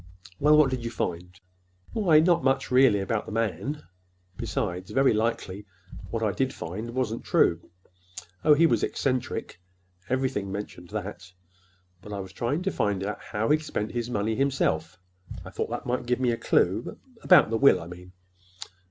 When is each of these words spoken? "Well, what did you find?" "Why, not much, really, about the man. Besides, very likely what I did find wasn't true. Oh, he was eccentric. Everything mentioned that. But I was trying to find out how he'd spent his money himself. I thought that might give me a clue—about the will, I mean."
"Well, 0.39 0.57
what 0.57 0.71
did 0.71 0.83
you 0.83 0.89
find?" 0.89 1.39
"Why, 1.93 2.19
not 2.21 2.43
much, 2.43 2.71
really, 2.71 3.01
about 3.01 3.27
the 3.27 3.31
man. 3.31 3.83
Besides, 4.35 4.89
very 4.89 5.13
likely 5.13 5.67
what 6.09 6.23
I 6.23 6.31
did 6.31 6.51
find 6.55 6.95
wasn't 6.95 7.23
true. 7.23 7.69
Oh, 8.43 8.55
he 8.55 8.65
was 8.65 8.81
eccentric. 8.81 9.61
Everything 10.09 10.51
mentioned 10.51 10.89
that. 10.89 11.33
But 12.01 12.13
I 12.13 12.19
was 12.19 12.33
trying 12.33 12.63
to 12.63 12.71
find 12.71 13.03
out 13.05 13.21
how 13.25 13.49
he'd 13.49 13.61
spent 13.61 13.91
his 13.91 14.09
money 14.09 14.35
himself. 14.35 14.97
I 15.45 15.51
thought 15.51 15.69
that 15.69 15.85
might 15.85 16.07
give 16.07 16.19
me 16.19 16.31
a 16.31 16.35
clue—about 16.37 17.51
the 17.51 17.57
will, 17.57 17.79
I 17.79 17.85
mean." 17.85 18.13